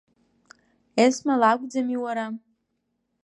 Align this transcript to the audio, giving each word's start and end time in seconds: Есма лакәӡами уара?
Есма 1.05 1.35
лакәӡами 1.41 1.97
уара? 2.03 2.25